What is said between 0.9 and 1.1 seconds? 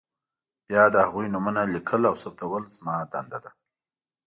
د